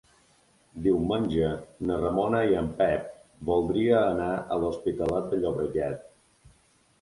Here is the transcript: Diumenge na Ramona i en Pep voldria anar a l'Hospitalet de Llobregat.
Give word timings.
Diumenge 0.85 1.51
na 1.89 1.97
Ramona 1.99 2.39
i 2.53 2.57
en 2.61 2.69
Pep 2.79 3.03
voldria 3.51 4.01
anar 4.15 4.31
a 4.57 4.59
l'Hospitalet 4.65 5.31
de 5.35 5.41
Llobregat. 5.45 6.11